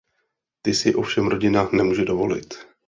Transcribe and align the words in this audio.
Ty 0.61 0.73
si 0.73 0.95
ovšem 0.95 1.27
rodina 1.27 1.69
nemůže 1.71 2.05
dovolit. 2.05 2.55